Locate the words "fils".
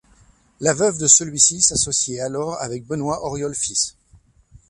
3.53-3.95